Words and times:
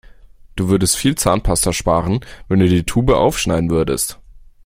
Du 0.55 0.67
würdest 0.67 0.97
viel 0.97 1.13
Zahnpasta 1.13 1.73
sparen, 1.73 2.21
wenn 2.47 2.57
du 2.57 2.67
die 2.67 2.87
Tube 2.87 3.11
aufschneiden 3.15 3.69
würdest. 3.69 4.19